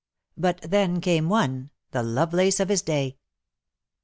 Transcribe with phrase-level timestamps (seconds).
[0.35, 3.17] BUT THEN CAME ONE, THE LOVELACE OF HIS DAY.